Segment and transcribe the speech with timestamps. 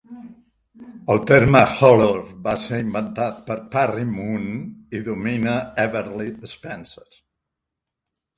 [1.15, 7.07] El terme "holor" va ser inventat per Parry Moon i Domina Eberle Spencer.